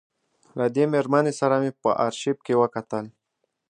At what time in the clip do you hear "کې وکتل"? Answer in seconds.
2.45-3.05